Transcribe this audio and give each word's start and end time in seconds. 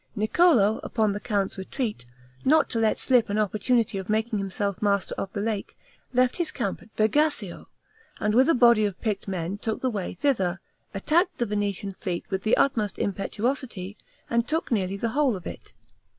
Niccolo, 0.15 0.79
upon 0.81 1.11
the 1.13 1.19
count's 1.19 1.59
retreat, 1.59 2.07
not 2.43 2.71
to 2.71 2.79
let 2.79 2.97
slip 2.97 3.29
an 3.29 3.37
opportunity 3.37 3.99
of 3.99 4.09
making 4.09 4.39
himself 4.39 4.81
master 4.81 5.13
of 5.15 5.31
the 5.33 5.41
lake, 5.41 5.77
left 6.11 6.37
his 6.37 6.51
camp 6.51 6.81
at 6.81 6.89
Vegasio, 6.97 7.67
and 8.19 8.33
with 8.33 8.49
a 8.49 8.55
body 8.55 8.83
of 8.85 8.99
picked 8.99 9.27
men 9.27 9.59
took 9.59 9.81
the 9.81 9.91
way 9.91 10.15
thither, 10.15 10.59
attacked 10.95 11.37
the 11.37 11.45
Venetian 11.45 11.93
fleet 11.93 12.25
with 12.31 12.41
the 12.41 12.57
utmost 12.57 12.97
impetuosity, 12.97 13.95
and 14.27 14.47
took 14.47 14.71
nearly 14.71 14.97
the 14.97 15.09
whole 15.09 15.35
of 15.35 15.45
it. 15.45 15.71